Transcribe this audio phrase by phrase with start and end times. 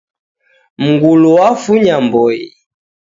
[0.85, 2.39] Mngulu wafunya mboi.